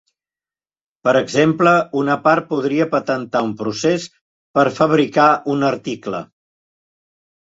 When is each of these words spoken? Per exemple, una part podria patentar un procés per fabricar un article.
Per 1.07 1.11
exemple, 1.19 1.73
una 2.01 2.15
part 2.23 2.49
podria 2.53 2.87
patentar 2.95 3.43
un 3.49 3.53
procés 3.61 4.09
per 4.59 4.67
fabricar 4.81 5.29
un 5.57 5.67
article. 5.73 6.27